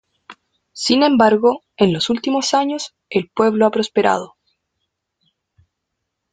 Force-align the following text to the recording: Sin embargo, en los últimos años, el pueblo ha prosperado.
Sin 0.73 1.03
embargo, 1.03 1.61
en 1.77 1.93
los 1.93 2.09
últimos 2.09 2.55
años, 2.55 2.95
el 3.07 3.29
pueblo 3.29 3.67
ha 3.67 3.69
prosperado. 3.69 4.35